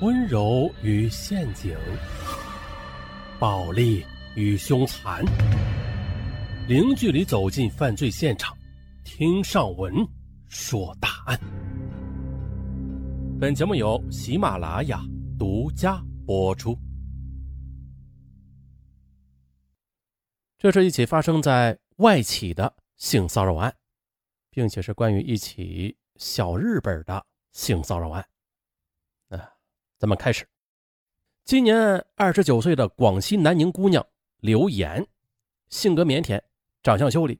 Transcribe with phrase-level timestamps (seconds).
[0.00, 1.76] 温柔与陷阱，
[3.38, 5.24] 暴力与凶残，
[6.66, 8.56] 零距离走进犯罪现场，
[9.04, 9.94] 听上文
[10.48, 11.38] 说大案。
[13.40, 15.00] 本节目由喜马拉雅
[15.38, 16.76] 独家播出。
[20.58, 23.72] 这是一起发生在外企的性骚扰案，
[24.50, 28.26] 并且是关于一起小日本的性骚扰案。
[29.98, 30.46] 咱们开始。
[31.44, 34.04] 今年二十九岁的广西南宁姑娘
[34.38, 35.06] 刘岩，
[35.68, 36.40] 性格腼腆，
[36.82, 37.38] 长相秀丽。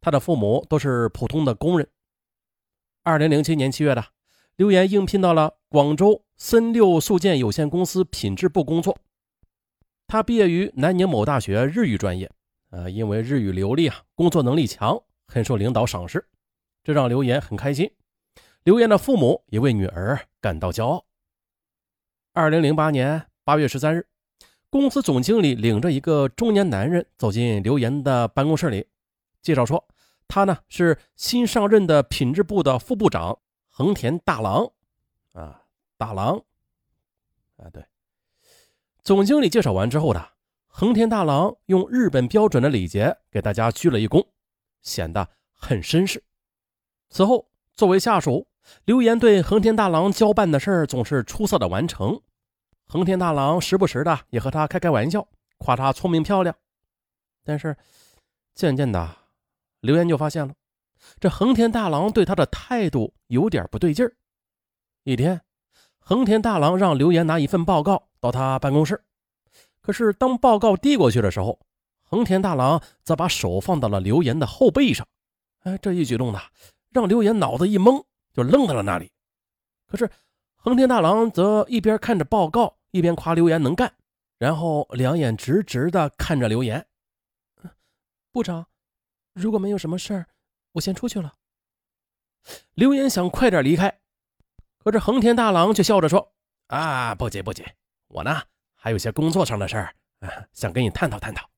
[0.00, 1.88] 她的父母都是普通的工人。
[3.02, 4.04] 二零零七年七月的，
[4.56, 8.96] 刘岩应聘到了广州森六塑件有限公司品质部工作。
[10.06, 12.30] 她毕业于南宁某大学日语专业，
[12.70, 16.24] 呃，因为日语流利啊，工作能力强，很受领导赏识，
[16.84, 17.90] 这让刘岩很开心。
[18.62, 21.04] 刘岩的父母也为女儿感到骄傲。
[22.36, 24.06] 二零零八年八月十三日，
[24.68, 28.86] 公司总经理领着一个中年男人走进刘岩的办公室里，
[29.40, 29.88] 介绍说
[30.28, 33.38] ：“他呢是新上任的品质部的副部长
[33.70, 34.70] 横田大郎。”
[35.32, 35.62] 啊，
[35.96, 36.36] 大郎，
[37.56, 37.82] 啊，对。
[39.02, 40.22] 总经理介绍完之后呢
[40.66, 44.22] 横田大郎用日本标准的礼节给大家鞠了一躬，
[44.82, 46.22] 显得很绅士。
[47.08, 48.46] 此后，作为下属，
[48.84, 52.20] 刘岩对横田大郎交办的事儿总是出色的完成。
[52.86, 55.26] 横田大郎时不时的也和他开开玩笑，
[55.58, 56.54] 夸他聪明漂亮。
[57.44, 57.76] 但是
[58.54, 59.16] 渐渐的，
[59.80, 60.54] 刘岩就发现了，
[61.20, 64.14] 这横田大郎对他的态度有点不对劲儿。
[65.04, 65.40] 一天，
[65.98, 69.02] 横田大郎让刘岩拿一份报告到他办公室，
[69.80, 71.58] 可是当报告递过去的时候，
[72.02, 75.06] 横田大郎则把手放到了刘岩的后背上。
[75.62, 76.40] 哎，这一举动呢，
[76.90, 78.04] 让刘岩脑子一懵，
[78.36, 79.10] 就愣在了那里。
[79.88, 80.08] 可是。
[80.58, 83.94] 横田大郎则一边看着报告，一边夸刘岩能干，
[84.36, 86.84] 然后两眼直直的看着刘岩。
[88.32, 88.66] 部长，
[89.32, 90.26] 如果没有什么事儿，
[90.72, 91.32] 我先出去了。
[92.74, 94.00] 刘岩想快点离开，
[94.78, 96.34] 可是横田大郎却笑着说
[96.66, 97.64] ：“啊，不急不急，
[98.08, 98.42] 我呢
[98.74, 99.94] 还有些工作上的事儿，
[100.52, 101.48] 想跟你探讨探讨。”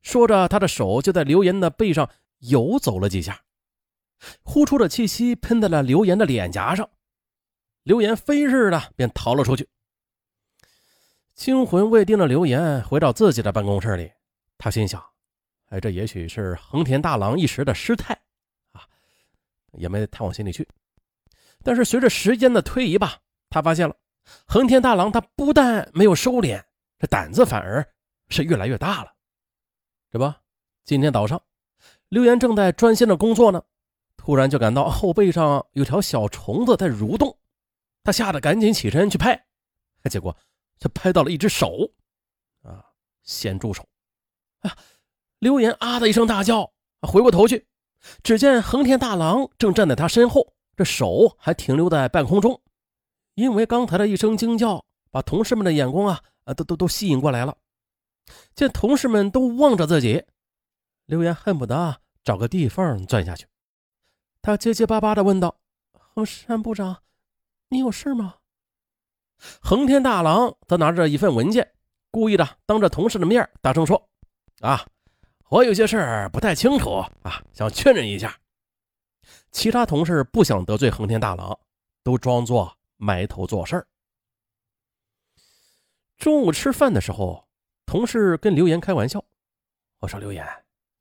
[0.00, 3.44] 说着，他的手就在刘岩的背上游走了几下，
[4.42, 6.88] 呼出的气息喷在了刘岩的脸颊上。
[7.82, 9.68] 刘岩飞似的便逃了出去。
[11.34, 14.12] 惊魂未定的刘岩回到自己的办公室里，
[14.58, 15.02] 他心想
[15.70, 18.16] ：“哎，这也许是横田大郎一时的失态
[18.72, 18.82] 啊，
[19.72, 20.68] 也没太往心里去。”
[21.64, 23.18] 但是随着时间的推移吧，
[23.48, 23.96] 他发现了
[24.46, 26.62] 横田大郎他不但没有收敛，
[26.98, 27.84] 这胆子反而
[28.28, 29.12] 是越来越大了。
[30.10, 30.32] 这不，
[30.84, 31.42] 今天早上，
[32.08, 33.62] 刘岩正在专心的工作呢，
[34.24, 37.36] 突然就感到后背上有条小虫子在蠕动。
[38.04, 39.46] 他吓得赶紧起身去拍，
[40.08, 40.36] 结果
[40.78, 41.90] 他拍到了一只手，
[42.62, 42.84] 啊，
[43.24, 43.84] 先住手！
[44.60, 44.76] 啊，
[45.40, 47.66] 刘岩啊的一声大叫，回过头去，
[48.22, 52.62] 只见横田大郎正站在他身后，这手还停留在半空中。
[53.34, 57.56] 因为刚才的一声惊叫，把同事们的眼光啊，啊，都都都吸引过来了。
[58.54, 60.24] 见同事们都望着自己，
[61.06, 63.46] 刘岩恨不得找个地缝钻下去。
[64.42, 65.56] 他结结巴巴的问道
[65.94, 67.02] ：“横山部长。”
[67.70, 68.34] 你有事吗？
[69.60, 71.72] 横天大郎则拿着一份文件，
[72.10, 74.10] 故意的当着同事的面大声说
[74.60, 74.84] ：“啊，
[75.48, 76.90] 我有些事儿不太清楚
[77.22, 78.36] 啊，想确认一下。”
[79.52, 81.58] 其他同事不想得罪横天大郎，
[82.02, 83.86] 都装作埋头做事儿。
[86.18, 87.48] 中午吃饭的时候，
[87.86, 89.24] 同事跟刘岩开玩笑
[90.00, 90.44] ：“我说刘岩，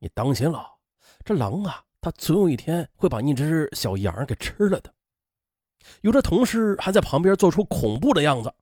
[0.00, 0.76] 你当心了，
[1.24, 4.94] 这狼啊，它总有一天会把你这只小羊给吃了的。”
[6.00, 8.52] 有的同事还在旁边做出恐怖的样子，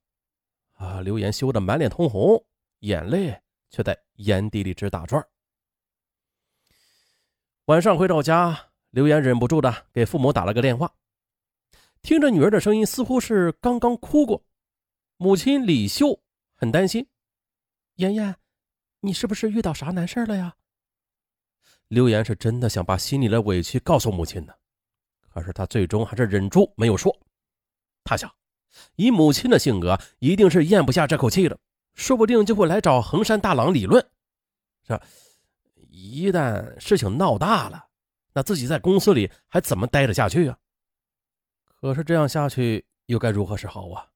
[0.74, 1.00] 啊！
[1.00, 2.44] 刘岩羞得满脸通红，
[2.80, 3.40] 眼泪
[3.70, 5.24] 却在眼底里直打转。
[7.66, 10.92] 晚上回到家，刘岩忍不住的给父母打了个电话，
[12.02, 14.44] 听着女儿的声音，似乎是刚刚哭过。
[15.16, 16.20] 母亲李秀
[16.56, 17.08] 很担心
[17.96, 18.36] ：“妍妍，
[19.00, 20.56] 你是不是遇到啥难事了呀？”
[21.88, 24.58] 刘岩是真的想把心里的委屈告诉母亲的。
[25.32, 27.14] 可是他最终还是忍住没有说。
[28.04, 28.32] 他想，
[28.96, 31.58] 以母亲的性格，一定是咽不下这口气的，
[31.94, 34.04] 说不定就会来找衡山大郎理论。
[34.82, 35.00] 这
[35.90, 37.86] 一旦事情闹大了，
[38.32, 40.56] 那自己在公司里还怎么待得下去啊？
[41.80, 44.06] 可是这样下去又该如何是好啊？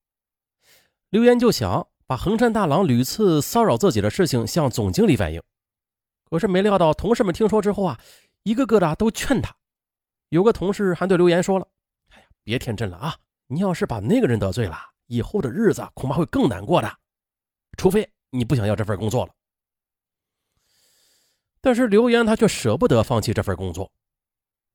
[1.10, 5.42] 刘岩就想把衡山大郎屡次骚扰自己的事情向总经理反映，
[6.30, 8.00] 可是没料到同事们听说之后啊，
[8.44, 9.54] 一个个的都劝他。
[10.28, 11.66] 有个同事还对刘岩说了
[12.14, 13.16] ：“哎呀，别天真了啊！
[13.48, 14.76] 你要是把那个人得罪了，
[15.08, 16.96] 以后的日子恐怕会更难过的，
[17.76, 19.34] 除非你不想要这份工作了。
[21.60, 23.90] 但是刘岩他却舍不得放弃这份工作，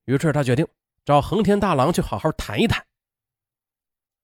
[0.03, 0.67] 于是他决定
[1.05, 2.85] 找横天大郎去好好谈一谈。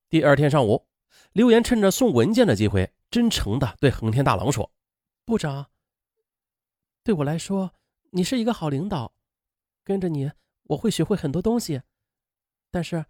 [0.09, 0.85] 第二天上午，
[1.31, 4.69] 刘岩趁着送文件的机会，真诚的对横天大郎说
[5.23, 5.70] ：“部长，
[7.03, 7.73] 对我来说，
[8.11, 9.13] 你是一个好领导，
[9.83, 10.31] 跟着你
[10.63, 11.81] 我会学会很多东西。
[12.69, 13.05] 但是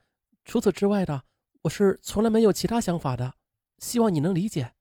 [0.46, 1.26] 除此之外的，
[1.64, 3.36] 我是从来没有其他想法的，
[3.80, 4.74] 希望你能理解。”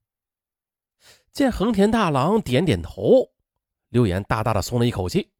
[1.32, 3.32] 见横田大郎点点头。
[3.88, 5.32] 刘岩大大的松了一口气，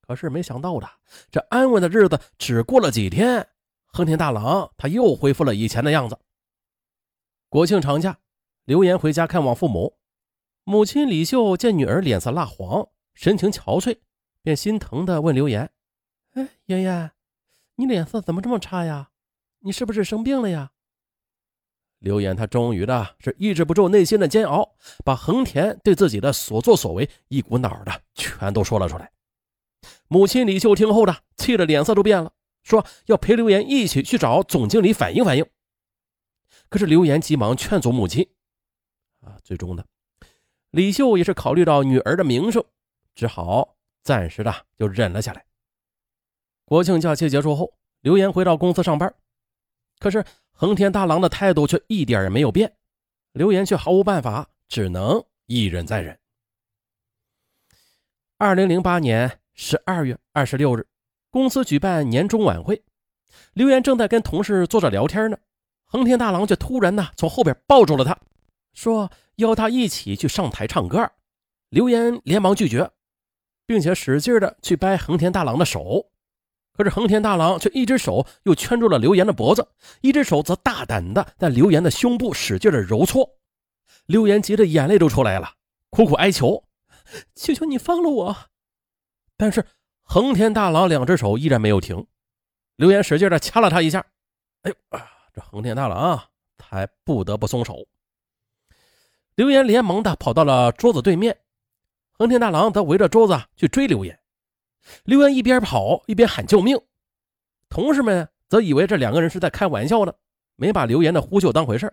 [0.00, 0.88] 可是没想到的，
[1.32, 3.48] 这安稳的日子只过了几天，
[3.86, 6.16] 横田大郎他又恢复了以前的样子。
[7.48, 8.20] 国庆长假，
[8.64, 9.98] 刘岩回家看望父母，
[10.64, 13.98] 母亲李秀见女儿脸色蜡黄，神情憔悴，
[14.42, 15.70] 便心疼的问刘岩
[16.34, 17.10] ：“哎，妍妍，
[17.76, 19.10] 你脸色怎么这么差呀？
[19.60, 20.72] 你是不是生病了呀？”
[21.98, 29.12] 刘岩他终于的是抑制不住内心的煎熬，把横田对自己的所作所为一股脑的全都说了出来。
[30.08, 32.32] 母亲李秀听后的气得脸色都变了，
[32.62, 35.44] 说要陪刘岩一起去找总经理反映反映。
[36.70, 38.26] 可是刘岩急忙劝阻母亲，
[39.20, 39.84] 啊，最终呢，
[40.70, 42.64] 李秀也是考虑到女儿的名声，
[43.14, 45.44] 只好暂时的就忍了下来。
[46.64, 49.14] 国庆假期结束后，刘岩回到公司上班，
[49.98, 50.24] 可是。
[50.52, 52.70] 横天大郎的态度却一点也没有变，
[53.32, 56.18] 刘岩却毫无办法，只能一忍再忍。
[58.36, 60.86] 二零零八年十二月二十六日，
[61.30, 62.84] 公司举办年终晚会，
[63.54, 65.38] 刘岩正在跟同事坐着聊天呢，
[65.86, 68.14] 横天大郎却突然呢从后边抱住了他，
[68.72, 71.10] 说邀他一起去上台唱歌。
[71.68, 72.90] 刘岩连忙拒绝，
[73.66, 76.10] 并且使劲的去掰横天大郎的手。
[76.72, 79.68] 可是横天大郎却一只手又圈住了刘岩的脖子，
[80.00, 83.38] 一只手则大胆的在刘岩的胸部使劲的揉搓。
[84.06, 85.54] 刘岩急得眼泪都出来了，
[85.90, 86.64] 苦苦哀求
[87.36, 88.36] ：“求求你放了我！”
[89.36, 89.66] 但是
[90.02, 92.06] 横天大郎两只手依然没有停。
[92.76, 94.04] 刘岩使劲的掐了他一下，
[94.62, 95.06] 哎呦啊！
[95.32, 96.20] 这横天大郎
[96.58, 97.86] 才不得不松手。
[99.34, 101.38] 刘岩连忙的跑到了桌子对面，
[102.12, 104.18] 横田大郎则围着桌子去追刘岩。
[105.04, 106.78] 刘岩一边跑一边喊救命，
[107.68, 110.12] 同事们则以为这两个人是在开玩笑呢，
[110.56, 111.92] 没把刘岩的呼救当回事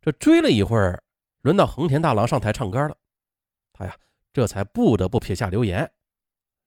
[0.00, 1.02] 这追了一会儿，
[1.40, 2.96] 轮到横田大郎上台唱歌了，
[3.72, 3.96] 他呀
[4.32, 5.90] 这才不得不撇下刘岩。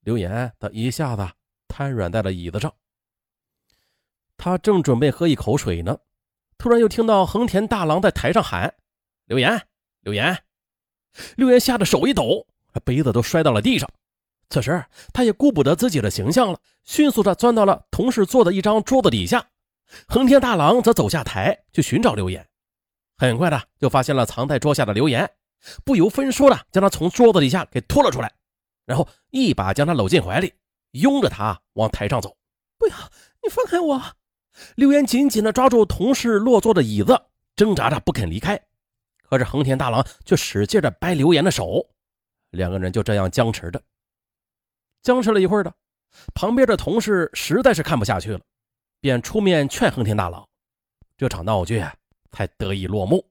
[0.02, 1.28] 刘岩他一下子
[1.68, 2.74] 瘫软在了椅子上。
[4.38, 5.98] 他正准备喝一口水呢，
[6.58, 8.74] 突然又听到横田大郎在台上喊
[9.30, 9.62] ：“刘岩，
[10.02, 10.36] 刘岩！”
[11.38, 12.48] 刘岩吓得手一抖，
[12.84, 13.88] 杯子都摔到了地上。
[14.50, 14.84] 此时，
[15.14, 19.48] 他也顾不得自己的形象了，迅速的钻到了同事坐的一张桌子底下。
[20.08, 22.48] 横天大郎则走下台去寻找刘岩，
[23.18, 25.30] 很快的就发现了藏在桌下的刘岩，
[25.86, 28.34] 不由分说的将他从桌子底下给拖了出来，
[28.88, 30.52] 然后一把将他搂进怀里，
[30.94, 32.36] 拥着他往台上走。
[32.80, 32.96] 不要，
[33.44, 34.02] 你放开我！
[34.76, 37.22] 刘岩紧紧的抓住同事落座的椅子，
[37.56, 38.60] 挣扎着不肯离开。
[39.30, 41.88] 可是横天大郎却使劲的掰刘岩的手，
[42.50, 43.80] 两个人就这样僵持着。
[45.04, 45.72] 僵持了一会儿的，
[46.34, 48.42] 旁边的同事实在是看不下去了，
[49.00, 50.48] 便出面劝横天大郎，
[51.16, 51.86] 这场闹剧
[52.32, 53.24] 才得以落幕。